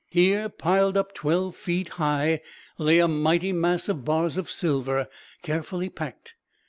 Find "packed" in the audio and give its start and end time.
5.89-6.33